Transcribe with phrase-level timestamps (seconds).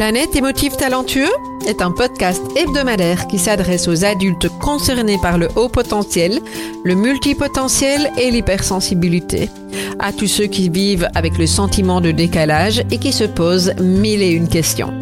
[0.00, 1.28] Planète émotif talentueux
[1.68, 6.40] est un podcast hebdomadaire qui s'adresse aux adultes concernés par le haut potentiel,
[6.84, 9.50] le multipotentiel et l'hypersensibilité.
[9.98, 14.22] À tous ceux qui vivent avec le sentiment de décalage et qui se posent mille
[14.22, 14.94] et une questions.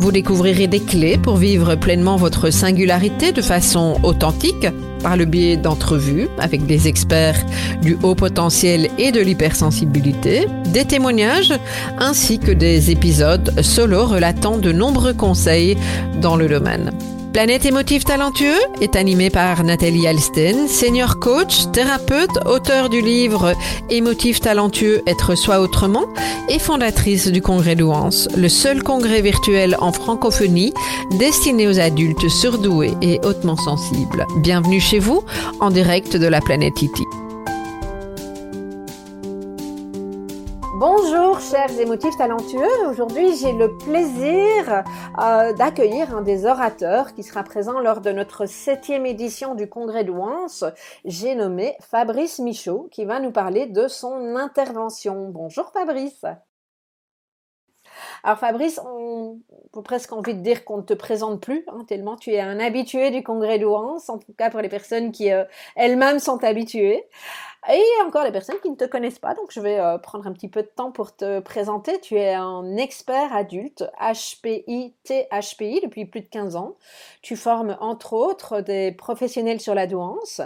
[0.00, 4.66] Vous découvrirez des clés pour vivre pleinement votre singularité de façon authentique
[5.04, 7.44] par le biais d'entrevues avec des experts
[7.82, 11.52] du haut potentiel et de l'hypersensibilité, des témoignages
[11.98, 15.76] ainsi que des épisodes solo relatant de nombreux conseils
[16.22, 16.90] dans le domaine.
[17.34, 23.54] Planète émotif talentueux est animé par Nathalie Alsten, senior coach, thérapeute, auteur du livre
[23.90, 26.04] Émotif talentueux, être soi autrement
[26.48, 30.72] et fondatrice du congrès Douance, le seul congrès virtuel en francophonie
[31.18, 34.28] destiné aux adultes surdoués et hautement sensibles.
[34.36, 35.24] Bienvenue chez vous
[35.58, 37.02] en direct de la planète Iti.
[40.86, 44.84] Bonjour chers émotifs talentueux, aujourd'hui j'ai le plaisir
[45.18, 50.04] euh, d'accueillir un des orateurs qui sera présent lors de notre septième édition du congrès
[50.04, 50.12] de.
[51.06, 55.30] J'ai nommé Fabrice Michaud qui va nous parler de son intervention.
[55.30, 56.26] Bonjour Fabrice.
[58.22, 59.38] Alors Fabrice, on
[59.76, 62.60] a presque envie de dire qu'on ne te présente plus, hein, tellement tu es un
[62.60, 65.44] habitué du congrès d'Ouance, en tout cas pour les personnes qui euh,
[65.76, 67.04] elles-mêmes sont habituées.
[67.72, 70.32] Et encore les personnes qui ne te connaissent pas, donc je vais euh, prendre un
[70.32, 71.98] petit peu de temps pour te présenter.
[72.00, 76.76] Tu es un expert adulte HPI, THPI depuis plus de 15 ans.
[77.22, 80.42] Tu formes entre autres des professionnels sur la douance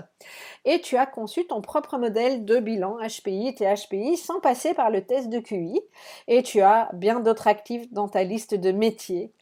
[0.65, 5.05] et tu as conçu ton propre modèle de bilan HPI, THPI sans passer par le
[5.05, 5.81] test de QI
[6.29, 9.33] et tu as bien d'autres actifs dans ta liste de métiers.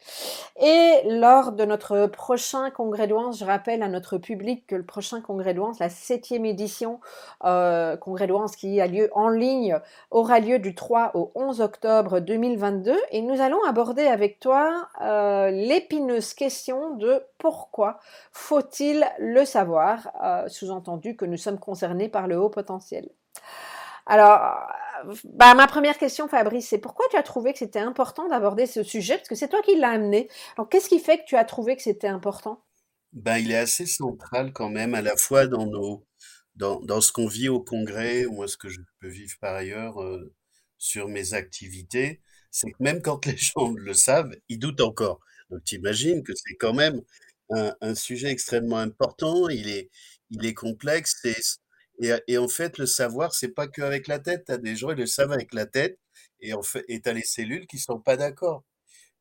[0.63, 5.21] Et lors de notre prochain congrès douance, je rappelle à notre public que le prochain
[5.21, 7.01] congrès douance, la septième édition,
[7.45, 9.79] euh, euh, congrès de qui a lieu en ligne
[10.11, 15.51] aura lieu du 3 au 11 octobre 2022 et nous allons aborder avec toi euh,
[15.51, 17.99] l'épineuse question de pourquoi
[18.33, 23.09] faut-il le savoir, euh, sous-entendu que nous sommes concernés par le haut potentiel.
[24.07, 24.41] Alors,
[25.25, 28.83] bah, ma première question, Fabrice, c'est pourquoi tu as trouvé que c'était important d'aborder ce
[28.83, 29.17] sujet?
[29.17, 30.29] Parce que c'est toi qui l'as amené.
[30.57, 32.63] Alors, qu'est-ce qui fait que tu as trouvé que c'était important?
[33.13, 36.05] Ben, Il est assez central quand même, à la fois dans nos,
[36.57, 40.03] dans, dans ce qu'on vit au congrès, ou ce que je peux vivre par ailleurs
[40.03, 40.33] euh,
[40.79, 45.21] sur mes activités, c'est que même quand les gens le savent, ils doutent encore.
[45.51, 47.03] Donc tu imagines que c'est quand même
[47.51, 49.91] un, un, sujet extrêmement important, il est,
[50.31, 51.25] il est complexe,
[52.01, 54.99] et, et, en fait le savoir, c'est pas qu'avec la tête, tu des gens, ils
[54.99, 55.99] le savent avec la tête,
[56.41, 58.65] et en fait, tu as les cellules qui sont pas d'accord.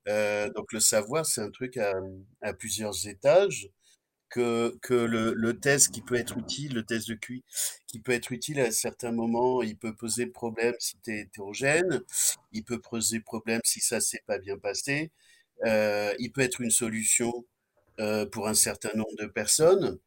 [0.07, 1.93] Euh, donc le savoir, c'est un truc à,
[2.41, 3.69] à plusieurs étages
[4.35, 7.43] que, le, test qui peut être utile, le test de QI,
[7.87, 12.01] qui peut être utile à certains moments, il peut poser problème si tu es hétérogène,
[12.51, 15.11] il peut poser problème si ça s'est pas bien passé,
[15.65, 17.45] euh, il peut être une solution
[17.99, 19.99] euh, pour un certain nombre de personnes,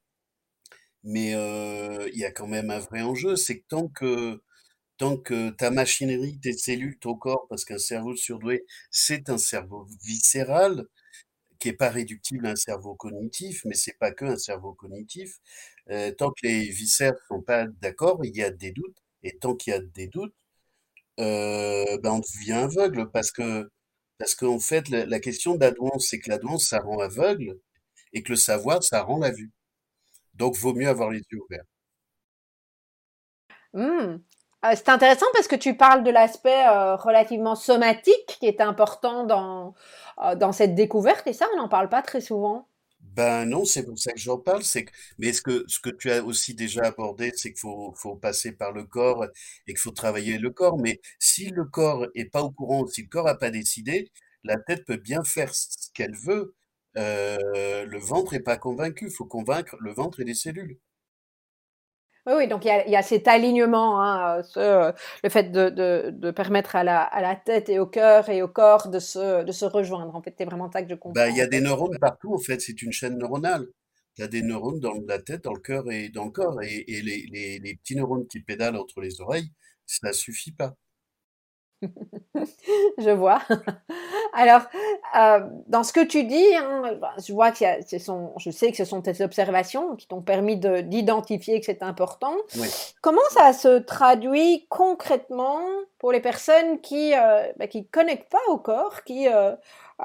[1.04, 4.40] mais euh, il y a quand même un vrai enjeu, c'est que tant que
[4.98, 9.86] tant que ta machinerie, tes cellules, ton corps, parce qu'un cerveau surdoué, c'est un cerveau
[10.04, 10.86] viscéral,
[11.58, 15.36] qui est pas réductible à un cerveau cognitif, mais c'est pas que un cerveau cognitif.
[15.90, 19.54] Euh, tant que les viscères sont pas d'accord, il y a des doutes, et tant
[19.56, 20.34] qu'il y a des doutes,
[21.20, 23.68] euh, ben on devient aveugle parce que
[24.18, 27.58] parce qu'en fait la, la question d'adouance, c'est que l'adouance ça rend aveugle
[28.14, 29.52] et que le savoir ça rend la vue.
[30.34, 31.64] Donc vaut mieux avoir les yeux ouverts.
[33.72, 34.27] Mmh.
[34.64, 39.24] Euh, c'est intéressant parce que tu parles de l'aspect euh, relativement somatique qui est important
[39.24, 39.74] dans,
[40.24, 42.68] euh, dans cette découverte et ça, on n'en parle pas très souvent.
[43.00, 44.64] Ben non, c'est pour ça que j'en parle.
[44.64, 47.92] C'est que, mais ce que, ce que tu as aussi déjà abordé, c'est qu'il faut,
[47.96, 49.24] faut passer par le corps
[49.66, 50.78] et qu'il faut travailler le corps.
[50.78, 54.10] Mais si le corps est pas au courant, si le corps n'a pas décidé,
[54.44, 56.54] la tête peut bien faire ce qu'elle veut.
[56.96, 59.06] le ventre est pas convaincu.
[59.06, 60.78] Il faut convaincre le ventre et les cellules.
[62.30, 67.36] Oui, donc il y a, cet alignement, hein, ce, le fait de, permettre à la,
[67.44, 70.14] tête et au cœur et au corps de se, rejoindre.
[70.14, 71.14] En fait, c'est vraiment ça que je comprends.
[71.14, 73.66] Ben, il y a des neurones partout, en fait, c'est une chaîne neuronale.
[74.16, 76.60] Il y a des neurones dans la tête, dans le cœur et dans le corps.
[76.62, 79.50] Et, les, les, petits neurones qui pédalent entre les oreilles,
[79.86, 80.74] ça suffit pas.
[82.98, 83.40] je vois.
[84.32, 84.62] Alors,
[85.16, 89.02] euh, dans ce que tu dis, hein, je vois que je sais que ce sont
[89.02, 92.34] tes observations qui t'ont permis d'identifier que c'est important.
[93.00, 95.60] Comment ça se traduit concrètement
[95.98, 99.54] pour les personnes qui euh, bah, qui connectent pas au corps, qui, euh,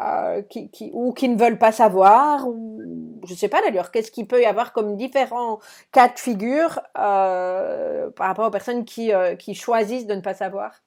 [0.02, 2.82] euh, qui, qui, ou qui ne veulent pas savoir, ou
[3.28, 5.60] je sais pas d'ailleurs, qu'est-ce qu'il peut y avoir comme différents
[5.92, 10.83] cas de figure par rapport aux personnes qui, qui choisissent de ne pas savoir?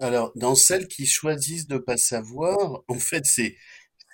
[0.00, 3.56] Alors, dans celles qui choisissent de pas savoir, en fait, c'est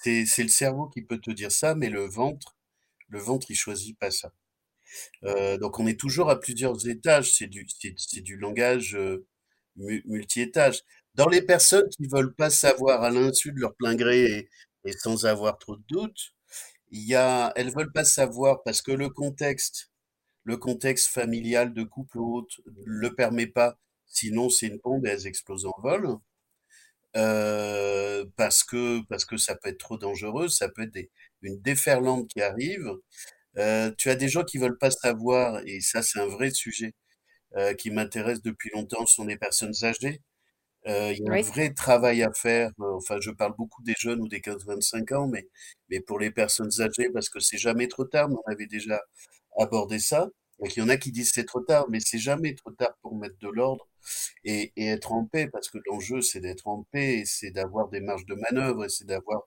[0.05, 2.56] c'est c'est le cerveau qui peut te dire ça, mais le ventre
[3.11, 4.32] le ventre, il choisit pas ça.
[5.25, 7.67] Heu, donc on est toujours à plusieurs étages, c'est du
[7.99, 9.26] c'est du langage, heu,
[9.76, 10.82] mu multi-étages.
[11.17, 14.50] Dans les personnes qui veulent pas savoir à l'insu de leur plein gré et
[14.87, 16.34] et sans avoir trop de doutes,
[16.90, 19.90] il y a elles veulent pas savoir parce que le contexte
[20.44, 23.79] le contexte familial de couple ou autre le permet pas,
[24.12, 26.17] sinon c'est une bombe et elles explosent en vol.
[27.17, 31.11] Heu, parce que parce que ça peut être trop dangereux, ça peut être des
[31.43, 32.88] une déferlante qui arrive.
[33.59, 36.94] Heu, tu as des gens qui veulent pas savoir et ça, c'est un vrai sujet,
[37.59, 40.23] heu, qui m'intéresse depuis longtemps, ce sont les personnes âgées.
[40.87, 44.29] Il y a un vrai travail à faire, enfin, je parle beaucoup des jeunes ou
[44.29, 45.49] des 15-25 ans, mais
[45.91, 49.00] mais pour les personnes âgées, parce que c'est jamais trop tard, mais on avait déjà
[49.58, 50.29] abordé ça.
[50.64, 53.17] Il y en a qui disent: «C'est trop tard», mais c'est jamais trop tard pour
[53.17, 53.88] mettre de l'ordre
[54.44, 58.26] et être en paix, parce que l'enjeu, c'est d'être en paix c'est d'avoir des marges
[58.26, 59.43] de manœuvre c'est d'avoir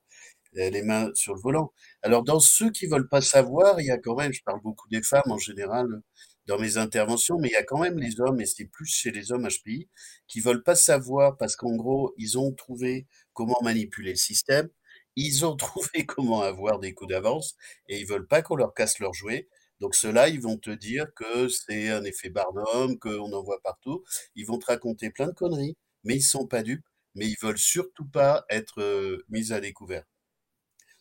[0.58, 1.74] heu, les mains sur le volant.
[2.04, 4.88] Alors dans ceux qui veulent pas savoir, il y a quand même je parle beaucoup
[4.90, 6.02] des femmes en général, heu,
[6.48, 9.12] dans mes interventions, mais il y a quand même les hommes et c'est plus chez
[9.12, 9.90] les hommes HPI,
[10.28, 14.70] qui veulent pas savoir parce qu'en gros, ils ont trouvé comment manipuler le système,
[15.16, 17.56] ils ont trouvé comment avoir des coups d'avance
[17.90, 19.48] et ils veulent pas qu'on leur casse leurs jouets.
[19.80, 24.04] Donc ceux-là, ils vont te dire que c'est un effet Barnum, qu'on en voit partout.
[24.36, 26.86] Ils vont te raconter plein de conneries, mais ils sont pas dupes,
[27.16, 30.04] mais ils veulent surtout pas être, heu, mis à découvert.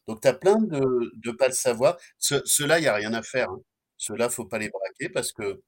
[0.09, 1.97] Donc tu as plein de pas le savoir.
[2.19, 3.61] Ceux ceux-là, il y a rien à faire, hein.
[3.97, 5.63] Ceux-là, faut pas les braquer parce que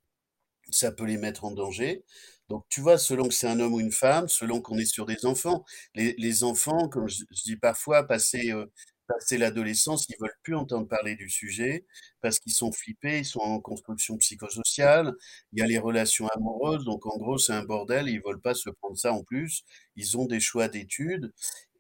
[0.71, 2.05] ça peut les mettre en danger.
[2.49, 5.07] Donc tu vois, selon que c'est un homme ou une femme, selon qu'on est sur
[5.07, 5.65] des enfants,
[5.95, 8.71] les enfants, comme je dis parfois, passé, heu,
[9.07, 11.87] passé l'adolescence, ils veulent plus entendre parler du sujet
[12.21, 15.13] parce qu'ils sont flippés, ils sont en construction psychosociale.
[15.53, 18.55] Il y a les relations amoureuses, donc en gros, c'est un bordel, ils veulent pas
[18.55, 19.63] se prendre ça en plus.
[19.97, 21.33] Ils ont des choix d'études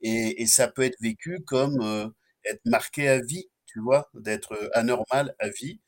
[0.02, 2.14] et ça peut être vécu comme, heu,
[2.44, 4.08] être marqué à vie, tu vois?
[4.14, 5.80] D'être, heu, anormal à vie.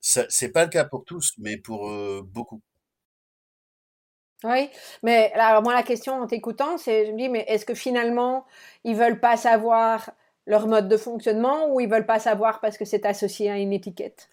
[0.00, 2.62] Ça c'est pas le cas pour tous, mais pour, heu, beaucoup.
[4.42, 4.70] Oui,
[5.02, 8.46] mais alors moi la question en t'écoutant, c'est je me dis: «Mais est-ce que finalement,
[8.84, 10.12] ils veulent pas savoir
[10.46, 13.72] leur mode de fonctionnement ou ils veulent pas savoir parce que c'est associé à une
[13.72, 14.28] étiquette?»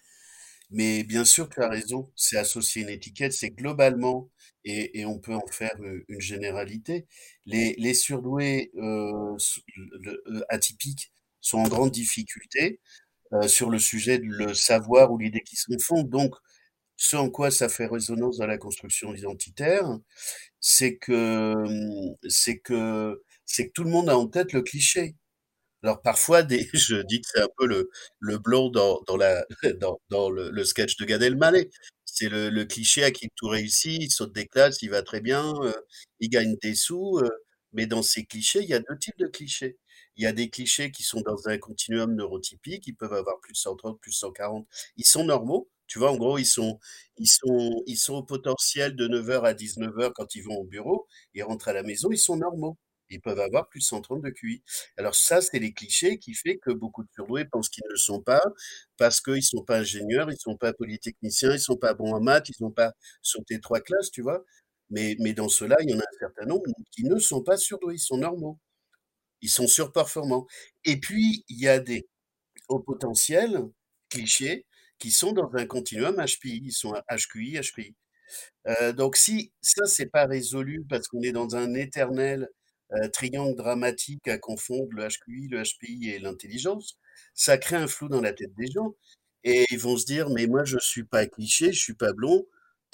[0.70, 4.30] Mais bien sûr, tu as raison, c'est associé une étiquette, c'est globalement
[4.64, 7.06] et on peut en faire, heu, une généralité.
[7.46, 11.10] Les surdoués, le le atypiques
[11.40, 12.80] sont en grande difficulté,
[13.48, 16.02] sur le sujet de le savoir ou l'idée qu'ils se font.
[16.04, 16.34] Donc
[16.96, 19.86] ce en quoi ça fait résonance dans la construction identitaire,
[20.60, 21.54] c'est que,
[22.28, 25.16] c'est que c'est que tout le monde a en tête le cliché.
[25.84, 27.90] Alors parfois des je dis que c'est un peu le
[28.20, 29.44] le blond dans dans la
[29.80, 31.70] dans dans le sketch de Gad Elmaleh.
[32.04, 35.54] C'est le cliché à qui tout réussit, il saute des classes, il va très bien,
[35.62, 35.72] heu,
[36.20, 37.30] il gagne des sous, heu,
[37.72, 39.78] mais dans ces clichés, il y a 2 types de clichés.
[40.16, 43.54] Il y a des clichés qui sont dans un continuum neurotypique, ils peuvent avoir plus
[43.54, 44.66] 130, plus 140.
[44.96, 46.10] Ils sont normaux, tu vois?
[46.10, 46.80] En gros, ils sont
[47.18, 51.06] ils sont ils sont au potentiel de 9:00 à 19:00 quand ils vont au bureau,
[51.34, 52.76] ils rentrent à la maison, ils sont normaux.
[53.10, 54.62] Ils peuvent avoir plus 130 de QI.
[54.98, 57.96] Alors ça, c'est les clichés qui fait que beaucoup de surdoués pensent qu'ils ne le
[57.98, 58.42] sont pas,
[58.96, 62.48] parce qu'ils sont pas ingénieurs, ils sont pas polytechniciens, ils sont pas bons en maths,
[62.50, 64.44] ils ont pas sauté 3 classes, tu vois?
[64.90, 67.56] Mais mais dans ceux-là, il y en a un certain nombre qui ne sont pas
[67.58, 68.58] surdoués, ils sont normaux,
[69.42, 70.46] ils sont surperformants.
[70.84, 72.08] Et puis, il y a des
[72.68, 73.60] hauts potentiels,
[74.10, 74.66] clichés,
[74.98, 77.96] qui sont dans un continuum HPI, ils sont HQI, HPI.
[78.68, 82.48] Heu, donc si ça, c'est pas résolu parce qu'on est dans un éternel,
[83.12, 86.98] triangle dramatique à confondre le HQI, le HPI et l'intelligence,
[87.34, 88.94] ça crée un flou dans la tête des gens
[89.44, 92.46] et ils vont se dire: «Mais moi, je suis pas cliché, je suis pas blond,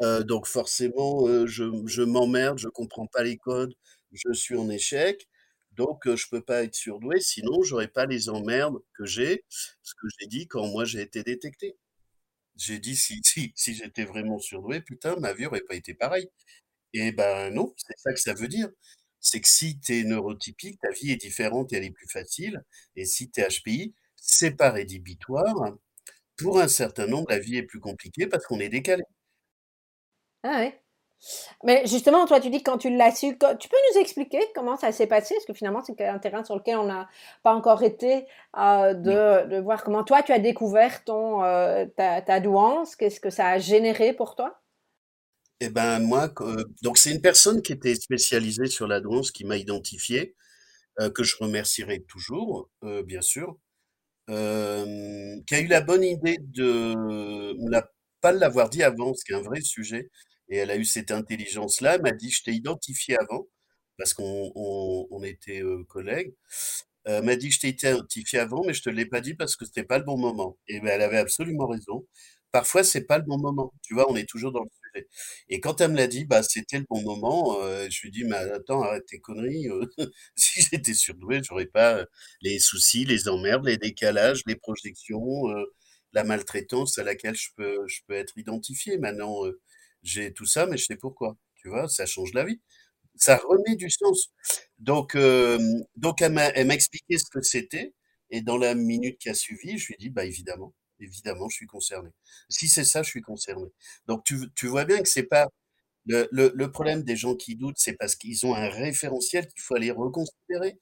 [0.03, 3.75] heu, donc forcément, heu, je je m'emmerde, je comprends pas les codes,
[4.13, 5.29] je suis en échec,
[5.73, 9.45] donc je peux pas être surdoué, sinon j'aurais pas les emmerdes que j'ai».
[9.83, 11.77] Ce que j'ai dit quand moi j'ai été détecté.
[12.57, 16.29] J'ai dit: «Si si si j'étais vraiment surdoué, putain, ma vie aurait pas été pareille»
[16.95, 18.69] et ben, non, c'est ça que ça veut dire.
[19.25, 22.63] C'est que si tu es neurotypique, ta vie est différente et elle est plus facile
[22.97, 25.55] et si tu es HPI, c'est pas rédhibitoire.
[26.37, 29.05] Pour un certain nombre, la vie est plus compliquée parce qu'on est décalé.
[30.43, 30.81] Ah ouais.
[31.65, 34.77] Mais justement, toi, tu dis que quand tu l'as su, tu peux nous expliquer comment
[34.77, 35.35] ça s'est passé?
[35.35, 37.09] Parce que finalement, c'est un terrain sur lequel on n'a
[37.43, 38.27] pas encore été,
[39.05, 39.25] Oui.
[39.45, 42.97] de voir comment toi, tu as découvert ton, heu, ta ta douance.
[42.97, 44.61] Qu'est-ce que ça a généré pour toi?
[45.61, 49.45] Et ben, moi, que donc c'est une personne qui était spécialisée sur la douance qui
[49.45, 50.35] m'a identifié,
[51.01, 53.59] heu, que je remercierai toujours, heu, bien sûr.
[54.29, 56.95] Qui a eu la bonne idée de
[57.71, 57.91] l'a
[58.23, 60.11] pas l'avoir dit avant, ce qui est un vrai sujet
[60.51, 61.99] et elle a eu cette intelligence-là.
[61.99, 63.47] M'a dit: «Je t'ai identifié avant».
[63.99, 66.35] parce qu'on on on était, collègues,
[67.09, 69.85] m'a dit: «Je t'ai identifié avant, mais je te l'ai pas dit parce que c'était
[69.85, 72.07] pas le bon moment» et ben, elle avait absolument raison.
[72.53, 74.11] Parfois, c'est pas le bon moment, tu vois?
[74.11, 74.71] On est toujours dans le
[75.49, 78.13] et quand elle me l'a dit, bah, c'était le bon moment, heu, je lui ai
[78.13, 79.83] dit: «Mais attends, arrête tes conneries, heu,
[80.37, 82.07] si j'étais surdoué, j'aurais pas, heu,
[82.43, 85.45] les soucis, les emmerdes, les décalages, les projections,
[86.13, 88.99] la maltraitance à laquelle je peux je peux être identifié.
[88.99, 89.43] Maintenant,
[90.03, 91.37] j'ai tout ça, mais je sais pourquoi».
[91.57, 91.89] Tu vois?
[91.89, 92.61] Ça change la vie.
[93.17, 94.33] Ça remet du sens.
[94.79, 95.17] Donc
[95.97, 97.95] donc elle m'a elle m'a expliqué ce que c'était
[98.31, 101.57] et dans la minute qui a suivi, je lui ai dit: «Bah, évidemment, évidemment, je
[101.57, 102.11] suis concerné.
[102.49, 103.67] Si c'est ça, je suis concerné».
[104.07, 105.49] Donc tu tu vois bien que c'est pas
[106.07, 109.63] le le le problème des gens qui doutent, c'est parce qu'ils ont un référentiel qu'il
[109.63, 110.79] faut aller reconsidérer,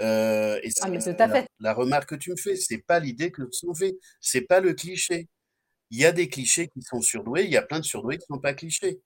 [0.00, 1.48] heu et Ah c'est mais tout à la fait.
[1.60, 4.74] la remarque que tu me fais, c'est pas l'idée que sont fait, c'est pas le
[4.74, 5.28] cliché.
[5.90, 8.26] Il y a des clichés qui sont surdoués, il y a plein de surdoués qui
[8.28, 9.00] sont pas clichés.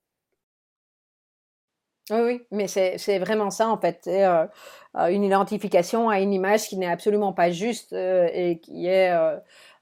[2.11, 4.49] Oui, oui, mais c'est vraiment ça en fait, c'est, heu
[4.97, 9.09] heu, une identification à une image qui n'est absolument pas juste, heu et qui est,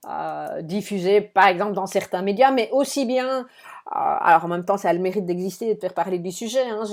[0.07, 3.45] heu, diffusée par exemple dans certains médias, mais aussi bien, heu
[3.93, 6.61] alors en même temps ça a le mérite d'exister et de faire parler du sujet,
[6.69, 6.83] hein.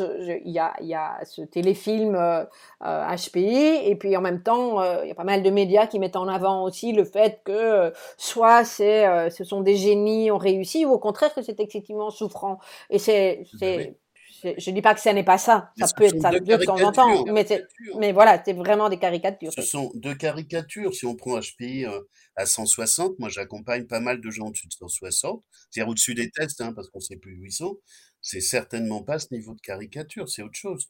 [0.45, 2.47] Il y a y a ce téléfilm, heu,
[2.83, 5.99] HPI et puis en même temps, heu, il y a pas mal de médias qui
[6.01, 10.85] mettent en avant aussi le fait que, soit c'est, ce sont des génies, ont réussi
[10.87, 12.59] ou au contraire que c'est excessivement souffrant
[12.91, 13.95] et c'est c'est
[14.41, 16.59] c'est je dis pas que ça n'est pas ça, ça ce peut être ça 2
[16.59, 17.27] de temps en temps, caricatures.
[17.27, 17.47] mais
[17.95, 20.95] mais voilà, c'est vraiment des caricatures, Ce sont 2 caricatures.
[20.95, 24.73] Si on prend HPI, heu, à 160, moi j'accompagne pas mal de gens au-dessus de
[24.75, 27.81] 160, c'est-à-dire au-dessus des tests, hein, parce qu'on sait plus où ils sont.
[28.21, 30.89] C'est certainement pas ce niveau de caricature, c'est autre chose.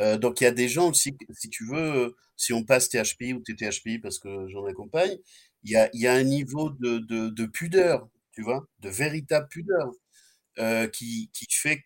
[0.00, 2.88] Heu, donc il y a des gens aussi, si tu veux, heu, si on passe
[2.90, 5.16] THPI ou TT-HPI parce que j'en accompagne,
[5.64, 8.68] il y a y a un niveau de de de pudeur, tu vois?
[8.80, 9.90] De véritable pudeur,
[10.92, 11.82] qui qui fait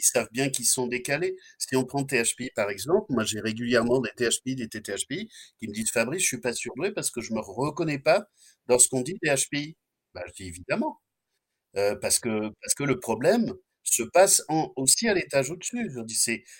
[0.00, 1.36] qu'ils savent bien qu'ils sont décalés.
[1.58, 5.28] Si on prend THPI par exemple, moi j'ai régulièrement des THPI, des TT-HPI
[5.58, 8.26] qui me disent: «Fabrice, je suis pas surdoué parce que je me reconnais pas
[8.68, 9.76] dans ce qu'on dit des HPI».
[10.14, 11.00] Bah, je dis: «Évidemment».
[11.76, 13.54] Heu, parce que parce que le problème
[13.84, 14.42] se passe
[14.76, 15.90] aussi à l'étage au-dessus.
[15.94, 16.16] Je dis: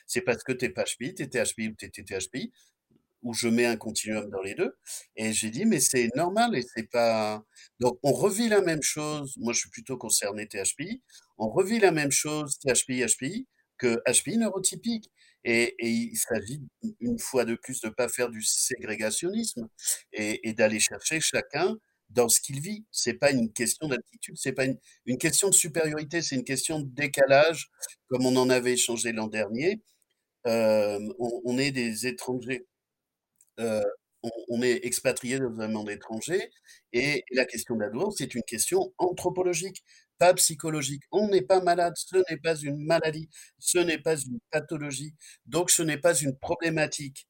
[0.07, 2.53] «C'est parce que tu es pas HPI, tu es THPI ou tu es TT-HPI»
[3.23, 4.77] où je mets un continuum dans les 2
[5.17, 7.43] et j'ai dit: «Mais c'est normal et c'est pas»
[7.81, 11.03] donc on revit la même chose, moi je suis plutôt concerné THPI,
[11.39, 13.47] on revit la même chose THPI, HPI
[13.79, 15.11] que HPI neurotypique.
[15.45, 16.61] Et et il s'agit
[17.01, 19.69] une fois de plus de pas faire du ségrégationnisme
[20.13, 21.77] et et d'aller chercher chacun
[22.11, 22.85] dans ce qu'il vit.
[22.91, 26.81] C'est pas une question d'attitude, c'est pas une une question de supériorité, c'est une question
[26.81, 27.71] de décalage
[28.09, 29.83] comme on en avait échangé l'an dernier.
[30.45, 32.67] On on est des étrangers
[33.61, 33.83] Heu,
[34.23, 36.51] on on est expatriés dans un monde étranger
[36.93, 39.83] et la question de la douance, c'est une question anthropologique,
[40.19, 41.03] pas psychologique.
[41.13, 45.15] On n'est pas malade, ce n'est pas une maladie, ce n'est pas une pathologie,
[45.47, 47.27] donc ce n'est pas une problématique,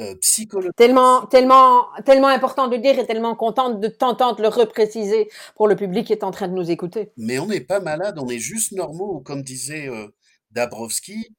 [0.00, 0.72] heu, psychologique.
[0.76, 5.68] Tellement tellement tellement important de le dire et tellement contente de t'entendre le repréciser pour
[5.68, 7.12] le public qui est en train de nous écouter.
[7.16, 10.14] Mais on n'est pas malade, on est juste normaux, comme disait, heu,
[10.50, 11.34] Dabrowski,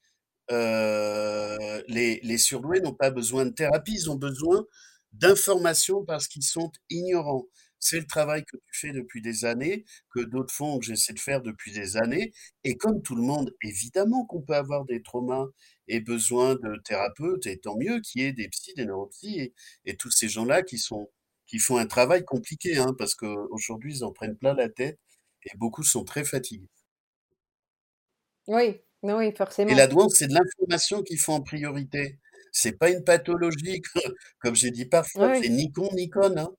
[0.51, 4.65] heu, les surdoués n'ont pas besoin de thérapie, ils ont besoin
[5.13, 7.45] d'informations parce qu'ils sont ignorants.
[7.79, 11.19] C'est le travail que tu fais depuis des années, que d'autres font, que j'essaie de
[11.19, 12.33] faire depuis des années
[12.63, 15.45] et comme tout le monde, évidemment qu'on peut avoir des traumas
[15.87, 19.53] et besoin de thérapeutes et tant mieux qu'il y ait des psys, des neuropsys et
[19.85, 20.77] et tous ces gens-là qui
[21.47, 24.99] qui font un travail compliqué, hein, parce qu'aujourd'hui, ils en prennent plein la tête
[25.43, 26.69] et beaucoup sont très fatigués.
[28.47, 28.81] Oui,
[29.67, 32.17] Et la douance, c'est de l'information qu'il faut en priorité.
[32.51, 33.83] C'est pas une pathologie
[34.39, 35.39] comme j'ai dit parfois, Oui.
[35.39, 36.49] c'est ni con ni conne, hein.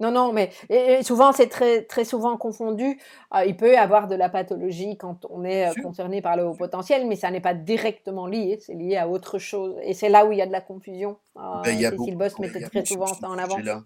[0.00, 2.98] Non, non, mais et et souvent, c'est très très souvent confondu.
[3.34, 6.36] Heu, il peut y avoir de la pathologie quand on Bien est, sûr, concerné par
[6.36, 6.56] le bien haut sûr.
[6.56, 10.26] potentiel, mais ça n'est pas directement lié, c'est lié à autre chose et c'est là
[10.26, 11.18] où il y a de la confusion.
[11.52, 13.62] Ben, il y a Cécile beaucoup mettait très sur souvent ce en avant.
[13.62, 13.84] sujet-là.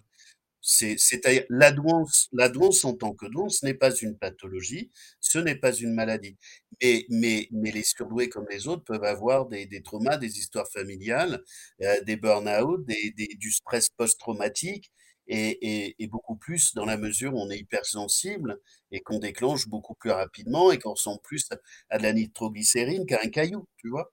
[0.69, 5.39] C'est c'est-à-dire la douance la douance en tant que douance n'est pas une pathologie, ce
[5.39, 6.37] n'est pas une maladie.
[6.81, 10.67] Et mais mais les surdoués comme les autres peuvent avoir des des traumas, des histoires
[10.69, 11.41] familiales,
[11.81, 14.91] heu, des burn-out, des du stress post-traumatique
[15.29, 18.59] et beaucoup plus dans la mesure où on est hypersensible
[18.91, 21.45] et qu'on déclenche beaucoup plus rapidement et qu'on ressemble plus
[21.89, 24.11] à de la nitroglycérine qu'à un caillou, tu vois?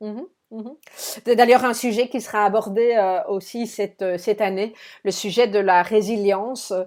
[0.00, 0.35] Mmh mh.
[0.52, 5.10] Mmh C'est d'ailleurs un sujet qui sera abordé, heu, aussi cette, heu, cette année, le
[5.10, 6.86] sujet de la résilience, heu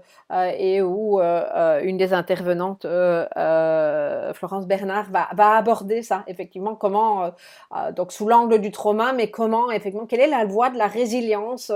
[0.57, 2.85] et où, une des intervenantes,
[4.33, 7.31] Florence Bernard va va aborder ça, effectivement, comment,
[7.95, 11.71] donc sous l'angle du trauma, mais comment effectivement quelle est la voie de la résilience,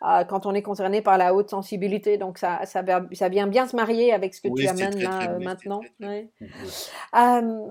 [0.00, 2.16] quand on est concerné par la haute sensibilité?
[2.16, 5.38] Donc ça ça ça vient bien se marier avec ce que tu Oui, amènes là,
[5.40, 5.88] maintenant.
[5.98, 6.30] très, Ouais.
[7.62, 7.70] Mmh,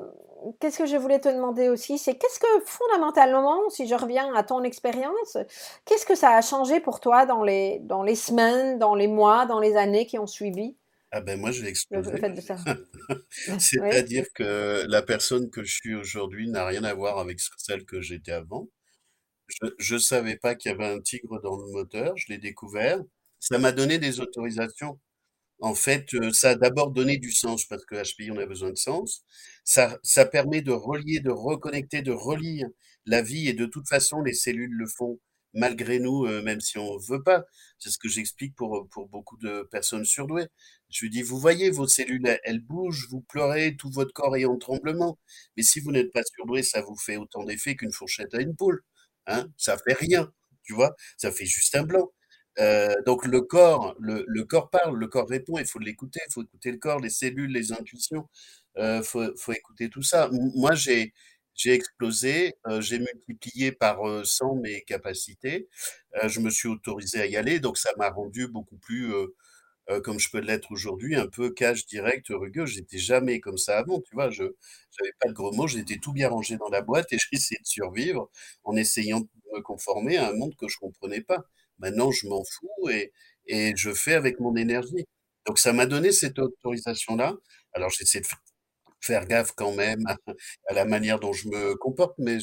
[0.60, 4.44] qu'est-ce que je voulais te demander aussi, c'est qu'est-ce que fondamentalement, si je reviens à
[4.44, 5.38] ton expérience,
[5.86, 9.46] qu'est-ce que ça a changé pour toi dans les, dans les semaines, dans les mois,
[9.46, 10.76] dans les années qui ont suivi?
[11.12, 12.12] Ah ben moi, j'ai explosé.
[13.48, 17.86] Oui, C'est-à-dire que la personne que je suis aujourd'hui n'a rien à voir avec celle
[17.86, 18.70] que j'étais avant.
[19.48, 23.00] Je je savais pas qu'il y avait un tigre dans le moteur, je l'ai découvert.
[23.40, 25.00] Ça m'a donné des autorisations.
[25.62, 28.70] En fait, heu, ça a d'abord donné du sens parce que HPI, on a besoin
[28.72, 29.24] de sens.
[29.66, 32.68] Ça ça permet de relier, de reconnecter, de relire
[33.06, 35.20] la vie et de toute façon, les cellules le font
[35.54, 37.44] malgré nous, heu, même si on veut pas.
[37.80, 40.48] C'est ce que j'explique pour, heu, pour beaucoup de personnes surdouées.
[40.90, 44.38] Je lui dis: «Vous voyez vos cellules, elles elles bougent, vous pleurez, tout votre corps
[44.38, 45.20] est en tremblement.
[45.58, 48.56] Mais si vous n'êtes pas surdoué, ça vous fait autant d'effet qu'une fourchette à une
[48.56, 48.82] poule,
[49.28, 50.32] hein, ça fait rien,
[50.64, 50.96] tu vois?
[51.18, 52.12] Ça fait juste un blanc».
[52.60, 56.34] Heu, donc le corps le le corps parle, le corps répond, il faut l'écouter, il
[56.34, 58.28] faut écouter le corps, les cellules, les intuitions,
[58.78, 60.30] heu, faut faut écouter tout ça.
[60.56, 61.14] Moi, j'ai
[61.56, 65.68] j'ai explosé, heu, j'ai multiplié par, heu, 100 mes capacités,
[66.28, 69.12] je me suis autorisé à y aller, donc ça m'a rendu beaucoup plus,
[70.04, 72.66] comme je peux l'être aujourd'hui, un peu cash direct, rugueux.
[72.68, 74.30] J'étais jamais comme ça avant, tu vois?
[74.30, 74.44] Je
[74.92, 77.66] j'avais pas de gros mots, j'étais tout bien rangé dans la boîte et j'essayais de
[77.68, 78.30] survivre
[78.64, 81.44] en essayant de me conformer à un monde que je comprenais pas.
[81.80, 85.06] Maintenant, je m'en fous et je fais avec mon énergie.
[85.48, 87.36] Donc ça m'a donné cette autorisation-là.
[87.74, 88.28] Alors j'essaie de
[89.02, 90.04] faire gaffe quand même
[90.68, 92.40] à la manière dont je me comporte, mais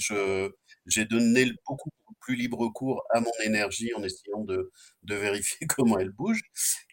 [0.87, 1.91] j'ai donné beaucoup
[2.21, 4.71] plus libre cours à mon énergie en essayant de
[5.15, 6.41] vérifier comment elle bouge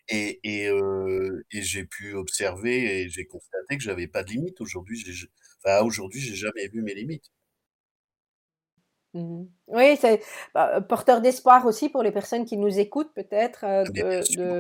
[0.10, 4.62] et et j'ai pu observer et j'ai constaté que j'avais pas de limites.
[4.62, 5.28] Aujourd'hui, j'ai
[5.64, 7.32] enfin, aujourd'hui, j'ai jamais vu mes limites.
[9.14, 9.46] Mmh mh.
[9.76, 10.22] Oui, c'est,
[10.54, 14.56] bah, porteur d'espoir aussi pour les personnes qui nous écoutent peut-être, heu, Ah de sûr,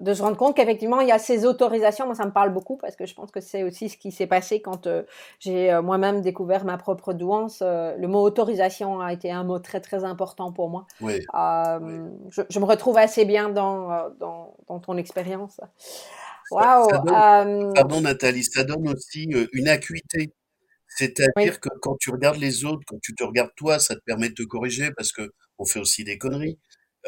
[0.00, 2.06] de se rendre compte qu'effectivement il y a ces autorisations.
[2.06, 4.26] Moi, ça me parle beaucoup parce que je pense que c'est aussi ce qui s'est
[4.26, 5.06] passé quand, heu,
[5.40, 10.04] j'ai, moi-même découvert ma propre douance, le mot autorisation a été un mot très, très
[10.04, 10.86] important pour moi.
[11.00, 11.28] Oui,
[12.30, 15.60] je je me retrouve assez bien dans, dans dans ton expérience.
[16.50, 17.02] Waouh!
[17.08, 20.32] Hem, pardon Nathalie, ça donne aussi, une acuité.
[20.98, 24.00] C'est-à-dire oui, que quand tu regardes les autres, quand tu te regardes toi, ça te
[24.04, 26.58] permet de te corriger parce qu'on fait aussi des conneries.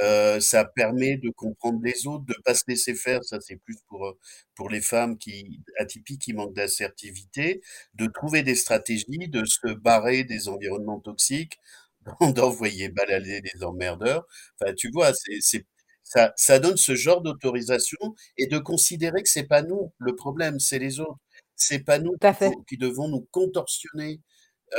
[0.03, 3.77] Heu, ça permet de comprendre les autres, de pas se laisser faire, ça c'est plus
[3.89, 4.19] pour, heu,
[4.55, 7.61] pour les femmes qui atypiques, qui manquent d'assertivité,
[7.95, 11.59] de trouver des stratégies, de se barrer des environnements toxiques,
[12.21, 14.27] d'en d'envoyer balader les emmerdeurs.
[14.61, 15.67] Enfin, tu vois, c'est c'est
[16.05, 17.99] ça ça donne ce genre d'autorisation
[18.39, 21.19] et de considérer que c'est pas nous le problème, c'est les autres.
[21.61, 22.17] C'est pas nous
[22.69, 24.23] qui devons nous contorsionner,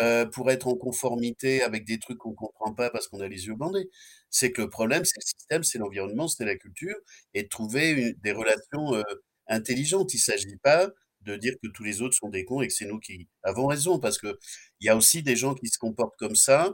[0.02, 3.48] heu, pour être en conformité avec des trucs qu'on comprend pas parce qu'on a les
[3.48, 3.90] yeux bandés.
[4.30, 6.96] C'est que le problème, c'est le système, c'est l'environnement, c'est la culture
[7.34, 9.04] et de trouver une des relations, heu,
[9.48, 10.14] intelligentes.
[10.14, 10.90] Il s'agit pas
[11.22, 13.68] de dire que tous les autres sont des cons et que c'est nous qui avons
[13.68, 14.36] raison parce qu'il
[14.82, 16.74] y a aussi des gens qui se comportent comme ça,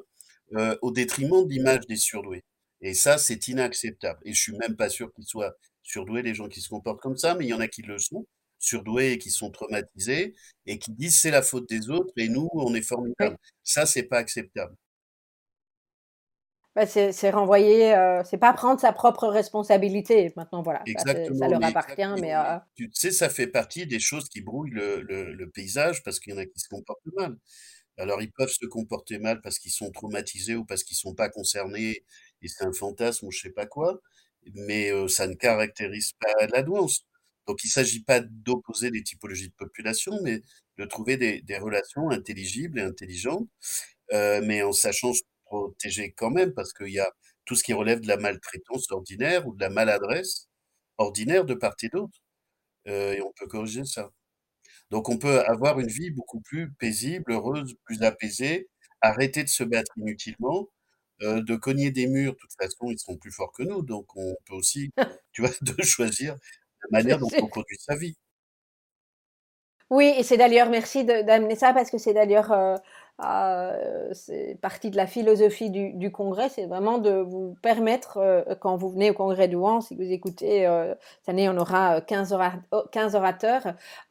[0.55, 2.43] heu, au détriment de l'image des surdoués
[2.81, 6.47] et ça, c'est inacceptable et je suis même pas sûr qu'ils soient surdoués, les gens
[6.47, 8.27] qui se comportent comme ça, mais il y en a qui le sont,
[8.67, 12.49] surdoués et qui sont traumatisés et qui disent: «C'est la faute des autres et nous,
[12.53, 13.13] on est Oui.
[13.17, 13.37] formidables».
[13.63, 14.75] Ça, c'est pas acceptable.
[16.75, 20.31] Bah, c'est renvoyer, heu, c'est pas prendre sa propre responsabilité.
[20.35, 24.29] Maintenant voilà, ça leur appartient, mais, mais heu, tu sais, ça fait partie des choses
[24.29, 27.37] qui brouillent le le le paysage parce qu'il y en a qui se comportent mal.
[27.97, 31.29] Alors ils peuvent se comporter mal parce qu'ils sont traumatisés ou parce qu'ils sont pas
[31.29, 32.05] concernés
[32.43, 34.01] et c'est un fantasme ou je sais pas quoi,
[34.55, 37.05] mais heu, ça ne caractérise pas la douance.
[37.47, 40.41] Donc il s'agit pas d'opposer des typologies de population, mais
[40.77, 43.47] de trouver des des relations intelligibles et intelligentes,
[44.13, 47.09] heu, mais en sachant se protéger quand même parce qu'il y a
[47.45, 50.47] tout ce qui relève de la maltraitance ordinaire ou de la maladresse
[50.97, 52.19] ordinaire de part et d'autre,
[52.87, 54.11] heu, et on peut corriger ça.
[54.91, 58.67] Donc on peut avoir une vie beaucoup plus paisible, heureuse, plus apaisée,
[59.01, 60.69] arrêter de se battre inutilement,
[61.23, 62.33] heu, de cogner des murs.
[62.33, 64.91] De toute façon, ils sont plus forts que nous, donc on peut aussi,
[65.33, 66.37] tu vois, de choisir
[66.91, 68.15] la manière dont on conduit sa vie.
[69.89, 72.75] oui et c'est d'ailleurs merci d'amener ça parce que c'est d'ailleurs, heu,
[74.13, 78.75] c'est partie de la philosophie du du congrès, c'est vraiment de vous permettre, heu, quand
[78.77, 82.33] vous venez au congrès d'Ouan, si vous écoutez, heu, cette année on aura, heu, 15
[82.33, 83.63] ora o 15 orateurs,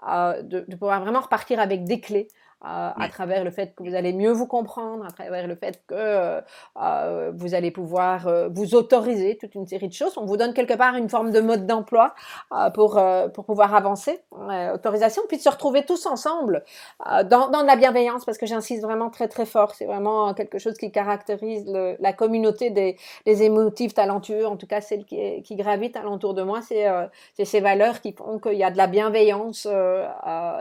[0.06, 2.28] de de pouvoir vraiment repartir avec des clés,
[2.62, 5.80] à Oui, travers le fait que vous allez mieux vous comprendre, à travers le fait
[5.86, 10.16] que, heu, vous allez pouvoir, heu, vous autoriser toute une série de choses.
[10.18, 12.14] On vous donne quelque part une forme de mode d'emploi,
[12.74, 13.00] pour,
[13.34, 14.20] pour pouvoir avancer,
[14.74, 16.64] autorisation, puis de se retrouver tous ensemble,
[17.04, 19.74] dans dans de la bienveillance parce que j'insiste vraiment très, très fort.
[19.74, 24.66] C'est vraiment quelque chose qui caractérise le la communauté des des émotifs talentueux, en tout
[24.66, 26.60] cas celles qui qui gravitent alentour de moi.
[26.62, 26.86] C'est,
[27.44, 29.66] ces valeurs qui font qu'il y a de la bienveillance,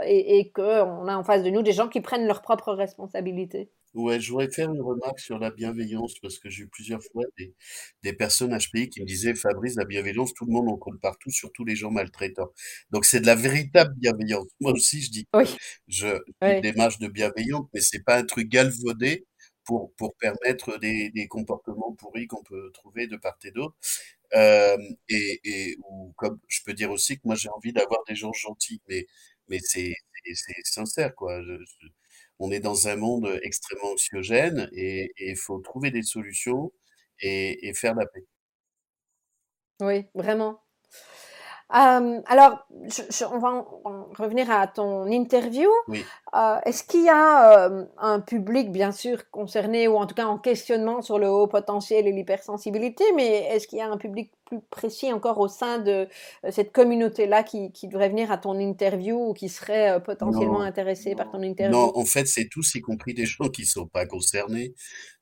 [0.05, 2.73] et et qu'on a en face de nous des gens gens qui prennent leurs propres
[2.73, 3.69] responsabilités.
[3.93, 7.23] Ouais, je voudrais faire une remarque sur la bienveillance parce que j'ai eu plusieurs fois
[7.37, 7.55] des,
[8.03, 11.29] des personnes HPI qui me disaient, Fabrice, la bienveillance, tout le monde en compte partout,
[11.31, 12.51] surtout les gens maltraitants.
[12.91, 14.47] Donc c'est de la véritable bienveillance.
[14.59, 15.55] Moi aussi, je dis que Oui,
[15.87, 16.07] je,
[16.41, 19.25] une démarche de bienveillance, mais c'est pas un truc galvaudé
[19.63, 23.75] pour, pour permettre des, des comportements pourris qu'on peut trouver de part et d'autre.
[24.35, 28.15] Euh, et, et ou comme je peux dire aussi que moi j'ai envie d'avoir des
[28.15, 29.05] gens gentils, mais
[29.49, 29.93] mais c'est
[30.33, 31.41] c'est c'est sincère quoi.
[31.43, 31.87] Je- je-
[32.39, 36.71] on est dans un monde extrêmement anxiogène et il faut trouver des solutions
[37.19, 38.25] et, et faire la paix.
[39.81, 40.61] oui, vraiment.
[41.73, 45.69] Hem, alors, je je on va en en revenir à ton interview.
[45.87, 46.11] Oui.
[46.35, 50.25] Heu, est-ce qu'il y a, hem, un public bien sûr concerné ou en tout cas
[50.25, 54.31] en questionnement sur le haut potentiel et l'hypersensibilité, mais est-ce qu'il y a un public
[54.45, 56.07] plus précis encore au sein de,
[56.45, 60.61] heu, cette communauté-là qui qui devrait venir à ton interview ou qui serait, potentiellement Non,
[60.61, 61.93] intéressé par ton non, interview?
[61.95, 64.73] en fait, c'est tous, y compris des gens qui sont pas concernés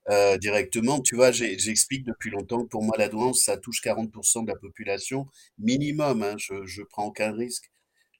[0.09, 1.01] euh, directement.
[1.01, 4.57] Tu vois, j'explique depuis longtemps que pour moi, la douance, ça touche 40% de la
[4.57, 5.27] population
[5.59, 6.23] minimum.
[6.23, 7.71] hein, je, je prends aucun risque.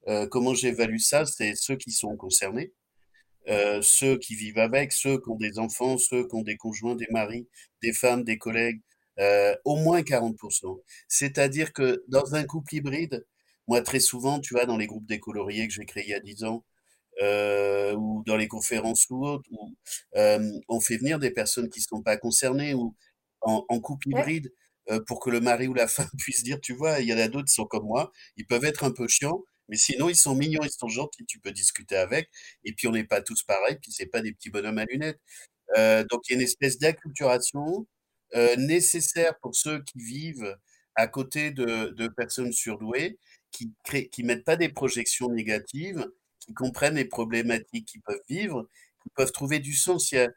[0.08, 1.26] Euh, comment j'évalue ça?
[1.26, 2.72] C'est ceux qui sont concernés.
[3.48, 6.94] Euh, ceux qui vivent avec, ceux qui ont des enfants, ceux qui ont des conjoints,
[6.96, 7.48] des maris,
[7.82, 8.80] des femmes, des collègues,
[9.20, 10.80] euh, au moins 40%.
[11.08, 13.26] C'est-à-dire que dans un couple hybride,
[13.68, 16.20] moi très souvent, tu vois, dans les groupes décoloriés que j'ai créés il y a
[16.20, 16.64] 10 ans,
[17.22, 19.74] euh, ou dans les conférences ou autres, où
[20.68, 22.94] on fait venir des personnes qui ne sont pas concernées, ou
[23.42, 24.52] en, en couple Ouais, hybride,
[25.06, 27.28] pour que le mari ou la femme puisse dire, tu vois, il y en a
[27.28, 30.34] d'autres qui sont comme moi, ils peuvent être un peu chiants, mais sinon ils sont
[30.34, 32.30] mignons, ils sont gentils, tu peux discuter avec,
[32.64, 35.20] et puis on n'est pas tous pareils, puis c'est pas des petits bonhommes à lunettes.
[35.78, 37.86] Euh, donc il y a une espèce d'acculturation
[38.34, 40.56] euh, nécessaire pour ceux qui vivent
[40.96, 43.18] à côté de, personnes surdouées,
[43.50, 46.08] qui créent, qui mettent pas des projections négatives,
[46.40, 48.68] qui comprennent les problématiques qu'ils peuvent vivre,
[49.02, 50.12] qui peuvent trouver du sens.
[50.12, 50.30] Il y a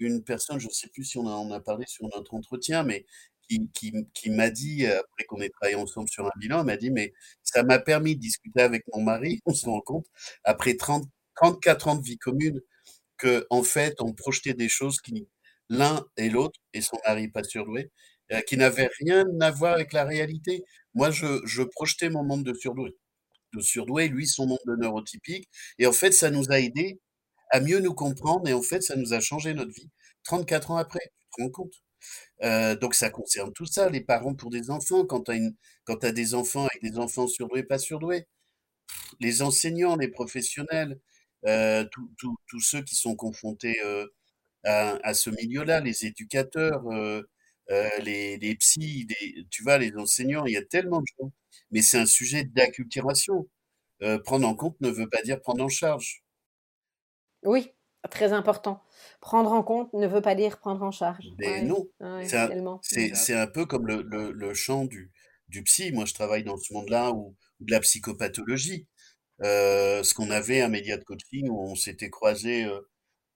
[0.00, 3.06] une personne, je ne sais plus si on en a parlé sur notre entretien, mais
[3.48, 7.62] qui, m'a dit, après qu'on ait travaillé ensemble sur un bilan, m'a dit, mais ça
[7.62, 10.06] m'a permis de discuter avec mon mari, on se rend compte,
[10.44, 11.04] après 30,
[11.36, 12.60] 34 ans de vie commune,
[13.18, 15.28] que en fait, on projetait des choses qui,
[15.70, 17.90] l'un et l'autre, et son mari pas surdoué,
[18.32, 20.64] euh, qui n'avaient rien à voir avec la réalité.
[20.94, 22.96] Moi, je, je projetais mon monde de surdoué,
[23.54, 27.00] de surdoué, lui, son monde de neurotypique, et en fait, ça nous a aidés
[27.50, 29.90] à mieux nous comprendre, et en fait, ça nous a changé notre vie.
[30.24, 31.74] 34 ans après, tu te rends compte?
[32.42, 36.34] Euh, donc ça concerne tout ça, les parents pour des enfants, quand tu as, des
[36.34, 38.26] enfants avec des enfants surdoués, pas surdoués,
[39.20, 41.00] les enseignants, les professionnels,
[41.46, 44.06] euh, tous ceux qui sont confrontés euh,
[44.64, 46.82] à, ce milieu-là, les éducateurs,
[48.02, 49.06] les, les psys,
[49.50, 51.32] tu vois, les enseignants, il y a tellement de gens.
[51.70, 53.48] Mais c'est un sujet d'acculturation.
[54.24, 56.22] Prendre en compte ne veut pas dire prendre en charge.
[57.44, 57.70] oui,
[58.08, 58.82] très important.
[59.20, 61.24] Prendre en compte ne veut pas dire prendre en charge.
[61.38, 62.26] Mais Ouais, non, ouais,
[62.82, 65.10] c'est un, peu comme le, le, le champ du,
[65.48, 65.92] du psy.
[65.92, 68.86] Moi, je travaille dans ce monde-là ou ou de la psychopathologie.
[69.42, 72.64] Euh, ce qu'on avait un média de coaching où on s'était croisés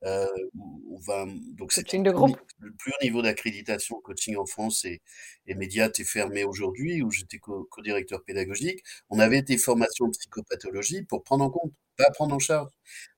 [0.05, 2.41] euh, où on va donc Coaching le de plus haut ni groupe.
[2.61, 5.03] le plus haut niveau d'accréditation coaching en France et
[5.47, 8.83] et Mediat est fermé aujourd'hui, où j'étais co co-directeur pédagogique.
[9.11, 11.73] On avait des formations en psychopathologie pour prendre en compte,
[12.11, 12.71] prendre en charge.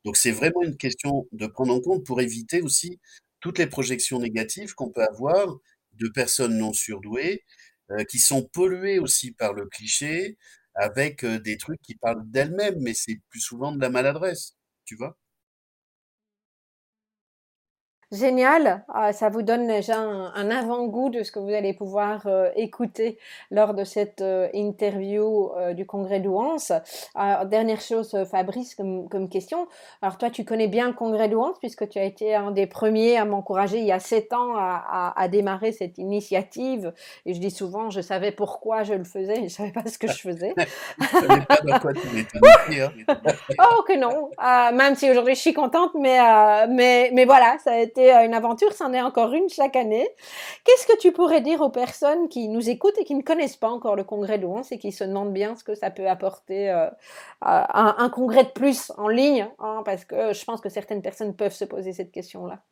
[0.04, 3.00] Donc c'est vraiment une question de prendre en compte pour éviter aussi
[3.40, 5.56] toutes les projections négatives qu'on peut avoir
[5.94, 7.44] de personnes non surdouées,
[7.90, 10.38] heu, qui sont polluées aussi par le cliché
[10.74, 14.96] avec, heu, des trucs qui parlent d'elles-mêmes, mais c'est plus souvent de la maladresse, tu
[14.96, 15.16] vois?
[18.12, 22.26] Génial, ah, ça vous donne déjà un un avant-goût de ce que vous allez pouvoir,
[22.26, 23.16] heu, écouter
[23.50, 26.72] lors de cette, heu, interview, heu, du congrès d'Ouance.
[27.46, 29.66] Dernière chose, Fabrice, comme comme question,
[30.02, 33.16] alors toi tu connais bien le congrès d'Ouance puisque tu as été un des premiers
[33.16, 36.92] à m'encourager il y a 7 ans à à à démarrer cette initiative
[37.24, 40.08] et je dis souvent: «Je savais pourquoi je le faisais, je savais pas ce que
[40.08, 40.52] je faisais».
[41.00, 42.00] Je savais pas dans quoi tu
[42.82, 42.90] hein.
[43.58, 46.18] Oh que non, heu, même si aujourd'hui je suis contente, mais
[46.68, 50.08] mais mais voilà, ça a été, une aventure, c'en est encore une chaque année.
[50.64, 53.68] Qu'est-ce que tu pourrais dire aux personnes qui nous écoutent et qui ne connaissent pas
[53.70, 56.70] encore le congrès de Louance et qui se demandent bien ce que ça peut apporter,
[56.70, 56.88] heu,
[57.40, 59.82] à un congrès de plus en ligne, hein?
[59.84, 62.62] Parce que je pense que certaines personnes peuvent se poser cette question-là.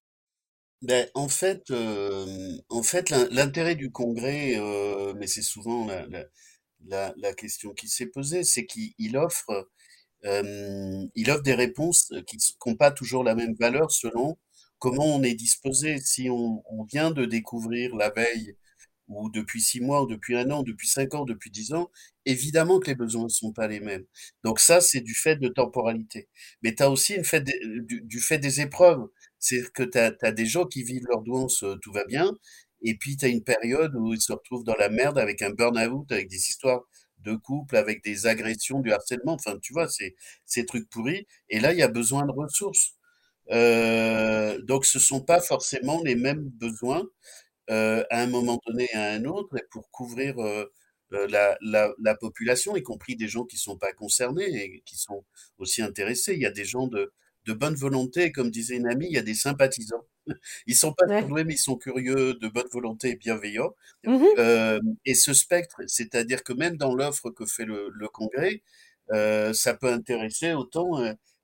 [0.83, 5.87] Ben, en fait, hem, en fait, l'in l'intérêt du congrès, heu, mais c'est souvent
[6.89, 9.69] la question qui s'est posée, c'est qu'il il offre,
[10.25, 14.39] hem, il offre des réponses, qui s qui ont pas toujours la même valeur selon
[14.81, 15.99] comment on est disposé.
[16.01, 16.63] Si on
[16.93, 18.57] vient de découvrir la veille
[19.09, 21.91] ou depuis 6 mois ou depuis 1 an, depuis 5 ans, depuis 10 ans,
[22.27, 24.05] évidemment que les besoins ne sont pas les mêmes.
[24.45, 26.29] Donc ça, c'est du fait de temporalité.
[26.63, 29.07] Mais tu as aussi du fait des épreuves.
[29.39, 32.33] C'est-à-dire que tu des gens qui vivent leur douance, heu, tout va bien
[32.83, 35.51] et puis tu as une période où ils se retrouvent dans la merde avec un
[35.51, 36.83] burn-out, avec des histoires
[37.19, 39.87] de couple, avec des agressions, du harcèlement, enfin, tu vois?
[39.89, 40.15] Ces
[40.47, 42.95] ces trucs pourris et là, il y a besoin de ressources.
[43.51, 47.05] Heu, donc ce sont pas forcément les mêmes besoins,
[47.71, 50.71] heu, à un moment donné et à un autre et pour couvrir, heu,
[51.13, 55.25] la la la population, y compris des gens qui sont pas concernés et qui sont
[55.59, 56.35] aussi intéressés.
[56.35, 57.13] Il y a des gens de
[57.47, 60.07] de bonne volonté, comme disait une amie, il y a des sympathisants.
[60.69, 61.21] Ils sont pas Ouais.
[61.21, 63.75] surdoués, mais ils sont curieux, de bonne volonté et bienveillants.
[64.05, 64.37] Mmh
[65.05, 68.63] et ce spectre, c'est-à-dire que même dans l'offre que fait le le congrès,
[69.55, 70.99] ça peut intéresser autant,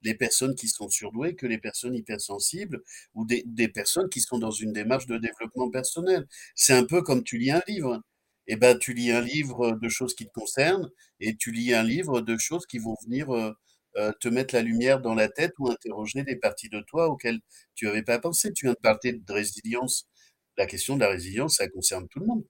[0.06, 2.82] les personnes qui sont surdouées que les personnes hypersensibles
[3.14, 6.26] ou des personnes qui sont dans une démarche de développement personnel.
[6.54, 8.02] C'est un peu comme tu lis un livre
[8.46, 10.90] et bah, tu lis un livre, de choses qui te concernent
[11.20, 13.54] et tu lis un livre de choses qui vont venir, heu
[13.98, 17.40] heu, te mettre la lumière dans la tête ou interroger des parties de toi auxquelles
[17.74, 18.52] tu avais pas pensé.
[18.52, 20.06] Tu viens de parler de résilience.
[20.58, 22.44] La question de la résilience, ça concerne tout le monde.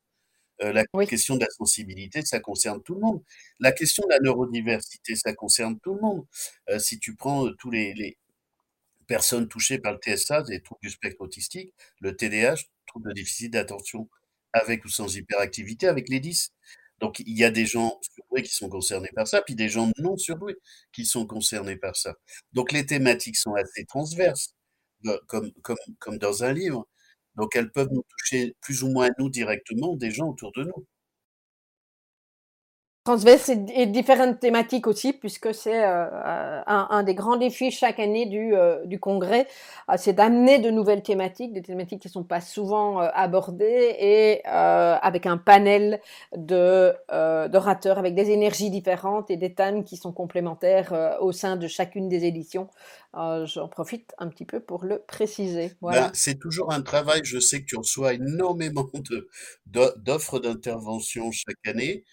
[0.62, 1.06] Heu, la Oui.
[1.08, 3.22] question de la sensibilité, ça concerne tout le monde.
[3.60, 6.26] La question de la neurodiversité, ça concerne tout le monde.
[6.70, 8.16] Heu, si tu prends, heu, tous les les
[9.08, 13.52] personnes touchées par le TSA, des troubles du spectre autistique, le TDAH, trouble de déficit
[13.52, 14.08] d'attention
[14.54, 16.52] avec ou sans hyperactivité, avec les 10.
[17.00, 19.90] Donc il y a des gens surdoués qui sont concernés par ça, puis des gens
[19.98, 20.56] non surdoués
[20.92, 22.14] qui sont concernés par ça.
[22.54, 24.54] Donc les thématiques sont assez transverses,
[25.04, 26.86] de comme comme comme dans un livre.
[27.36, 30.86] Donc elles peuvent nous toucher plus ou moins nous directement, des gens autour de nous.
[33.06, 38.00] Transverse et différentes thématiques aussi puisque c'est, heu heu, un un des grands défis chaque
[38.00, 39.46] année du, heu, du congrès,
[39.96, 45.36] c'est d'amener de nouvelles thématiques, des thématiques qui sont pas souvent, abordées et avec un
[45.38, 46.00] panel
[46.36, 46.94] de,
[47.48, 52.08] d'orateurs avec des énergies différentes et des thèmes qui sont complémentaires, au sein de chacune
[52.08, 52.68] des éditions.
[53.14, 56.14] J'en profite un petit peu pour le préciser, Ben, voilà.
[56.14, 58.88] c'est toujours un travail, je sais que tu reçois énormément
[59.66, 62.04] d'offres d'intervention chaque année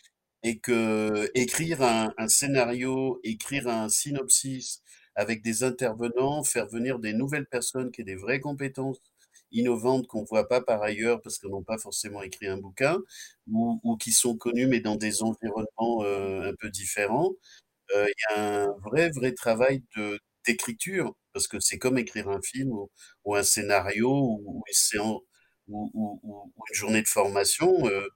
[0.44, 4.82] et qu'écrire un un scénario, écrire un synopsis
[5.16, 9.00] avec des intervenants, faire venir des nouvelles personnes qui aient des vraies compétences
[9.52, 13.00] innovantes qu'on voit pas par ailleurs parce qu'elles n'ont pas forcément écrit un bouquin
[13.48, 17.32] ou qui sont connues mais dans des environnements, heu, un peu différents.
[17.96, 19.84] Heu, il y a un vrai, vrai travail
[20.48, 22.72] d'écriture parce que c'est comme écrire un film
[23.26, 24.64] ou un scénario ou
[26.70, 28.08] une journée de formation, heu, hem,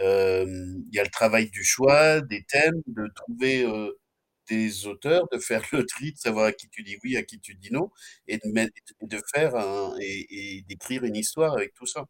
[0.00, 3.66] il y a le travail du choix, des thèmes, de trouver,
[4.48, 7.40] des auteurs, de faire le tri, de savoir à qui tu dis oui, à qui
[7.40, 7.90] tu dis non
[8.28, 12.04] et de mettre et de faire un et et d'écrire une histoire avec tout ça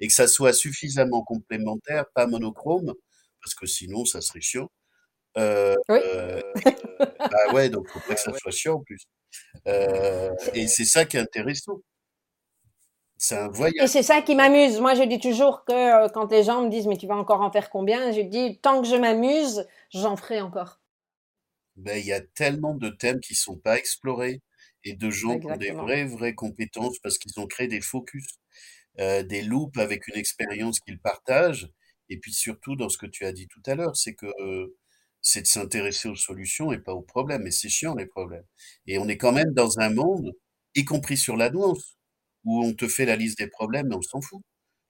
[0.00, 2.94] et que ça soit suffisamment complémentaire, pas monochrome,
[3.42, 4.70] parce que sinon ça serait chiant.
[5.38, 6.00] Heu, Oui.
[7.18, 9.06] bah, ouais, donc il faut pas que ça soit chiant en plus.
[10.54, 11.80] Et c'est ça qui est intéressant.
[13.22, 14.80] C'est un Et c'est ça qui m'amuse.
[14.80, 17.40] Moi, je dis toujours que, heu, quand les gens me disent: «Mais tu vas encore
[17.40, 20.78] en faire combien?» je dis: «Tant que je m'amuse, j'en ferai encore».
[21.76, 24.42] Beh, il y a tellement de thèmes qui sont pas explorés
[24.84, 28.26] et de gens qui ont des vraies, vraies compétences parce qu'ils ont créé des focus,
[29.00, 31.70] heu, des loops avec une expérience qu'ils partagent
[32.10, 34.76] et puis surtout dans ce que tu as dit tout à l'heure, c'est que, heu,
[35.22, 38.46] c'est de s'intéresser aux solutions et pas aux problèmes et c'est chiant les problèmes
[38.86, 40.32] et on est quand même dans un monde,
[40.76, 41.98] y compris sur la douance,
[42.44, 44.42] où on te fait la liste des problèmes mais on s'en fout.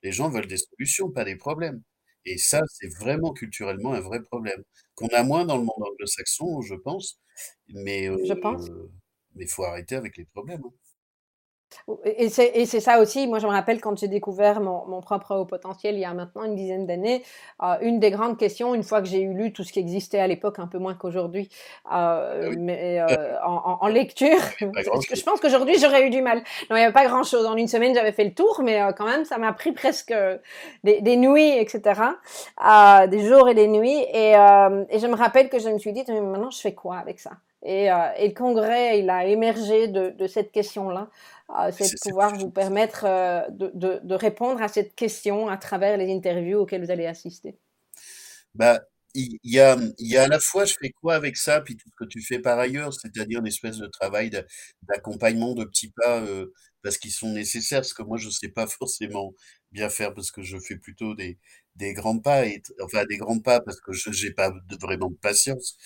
[0.02, 1.82] Les gens veulent des solutions, pas des problèmes
[2.26, 4.62] et ça, c'est vraiment culturellement un vrai problème
[4.96, 7.20] qu'on a moins dans le monde anglo-saxon, je pense,
[7.68, 8.70] mais heu, Je pense.
[9.34, 10.72] mais il faut arrêter avec les problèmes, hein.
[12.04, 15.44] Et c'est ça aussi, moi je me rappelle quand j'ai découvert mon mon propre haut
[15.44, 17.22] potentiel il y a maintenant une dizaine d'années,
[17.62, 20.20] heu, une des grandes questions, une fois que j'ai eu lu tout ce qui existait
[20.20, 21.48] à l'époque, un peu moins qu'aujourd'hui,
[21.92, 22.56] heu, oui.
[22.58, 24.38] mais heu, en lecture,
[24.74, 26.38] parce que je pense qu'aujourd'hui j'aurais eu du mal.
[26.70, 27.46] Non, il y avait pas grand chose.
[27.46, 30.14] En 1 semaine, j'avais fait le tour, mais quand même, ça m'a pris presque,
[30.84, 32.14] des des nuits et cetera,
[32.64, 36.04] heu, des jours et des nuits et je me rappelle que je me suis dit:
[36.08, 40.26] «Mais maintenant je fais quoi avec ça?» et le congrès, il a émergé de de
[40.26, 41.08] cette question-là,
[41.72, 45.56] c'est C'est de pouvoir vous permettre, heu, de de de répondre à cette question à
[45.56, 47.56] travers les interviews auxquelles vous allez assister.
[48.54, 48.80] Bah,
[49.14, 51.76] il y a, il y a à la fois je fais quoi avec ça, puis
[51.76, 54.44] tout ce que tu fais par ailleurs, c'est-à-dire une espèce de travail d'a
[54.82, 58.66] d'accompagnement de petits pas, heu, parce qu'ils sont nécessaires, parce que moi je sais pas
[58.68, 59.34] forcément
[59.72, 61.38] bien faire parce que je fais plutôt des
[61.76, 65.10] des grands pas et enfin des grands pas parce que je j'ai pas de vraiment
[65.10, 65.76] de patience,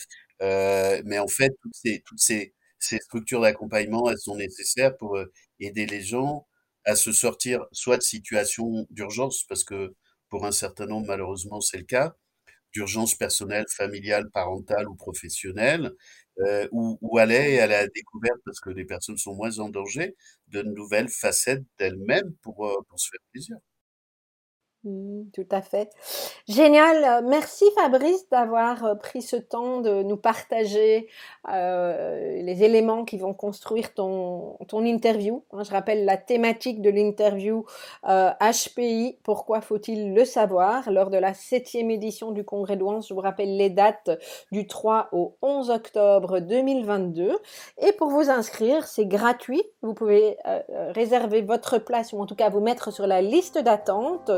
[0.40, 5.33] mais en fait toutes ces toutes ces ces structures d'accompagnement, elles sont nécessaires pour, heu,
[5.61, 6.47] aider les gens
[6.85, 9.94] à se sortir soit de situations d'urgence parce que
[10.31, 12.14] pour un certain nombre, malheureusement, c'est le cas,
[12.73, 15.92] d'urgence personnelle, familiale, parentale ou professionnelle,
[16.40, 20.16] euh, où aller à la découverte, parce que les personnes sont moins en danger,
[20.49, 23.57] de nouvelles facettes d'elles-mêmes pour, euh, pour se faire plaisir.
[24.85, 25.90] Mmh, tout à fait.
[26.47, 27.25] Génial.
[27.25, 31.09] Merci Fabrice d'avoir euh, pris ce temps de nous partager
[31.51, 35.42] euh, les éléments qui vont construire ton, ton interview.
[35.53, 37.64] Hein, je rappelle la thématique de l'interview
[38.07, 40.90] euh, HPI, pourquoi faut-il le savoir?
[40.90, 44.11] Lors de la septième édition du Congrès de je vous rappelle les dates
[44.53, 47.33] du 3 au 11 octobre 2022.
[47.79, 49.62] Et pour vous inscrire, c'est gratuit.
[49.81, 50.37] Vous pouvez
[50.90, 54.31] réserver votre place ou en tout cas vous mettre sur la liste d'attente.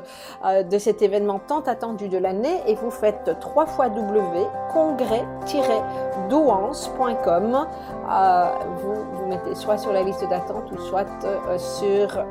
[0.45, 7.67] Euh, de cet événement tant attendu de l'année et vous faites 3 fois W congrès-douance.com.
[8.11, 8.47] Euh,
[8.83, 12.25] vous vous mettez soit sur la liste d'attente ou soit euh, sur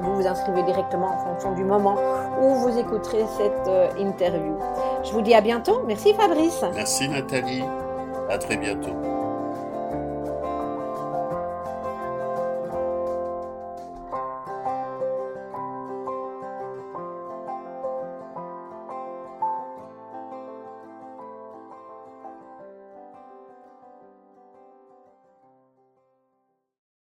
[0.00, 1.96] vous vous inscrivez directement en fonction du moment
[2.40, 4.56] où vous écouterez cette interview.
[5.04, 5.82] Je vous dis à bientôt.
[5.86, 6.64] Merci Fabrice.
[6.74, 7.62] Merci Nathalie.
[8.28, 9.13] À très bientôt.